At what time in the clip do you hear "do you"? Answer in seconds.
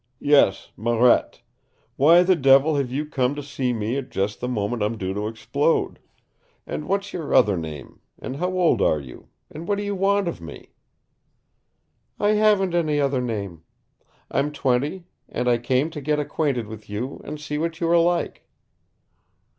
9.77-9.93